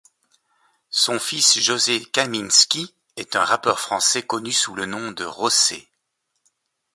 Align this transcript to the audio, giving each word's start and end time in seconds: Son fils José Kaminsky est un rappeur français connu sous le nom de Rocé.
Son 0.89 1.19
fils 1.19 1.59
José 1.59 2.03
Kaminsky 2.03 2.95
est 3.17 3.35
un 3.35 3.43
rappeur 3.43 3.79
français 3.79 4.23
connu 4.23 4.51
sous 4.51 4.73
le 4.73 4.87
nom 4.87 5.11
de 5.11 5.23
Rocé. 5.25 5.87